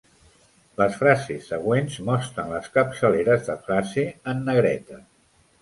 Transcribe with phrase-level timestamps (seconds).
[0.81, 5.03] Les frases següents mostren les capçaleres de frase en negreta.